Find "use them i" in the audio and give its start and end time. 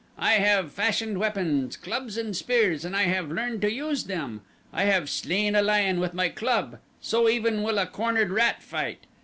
3.71-4.85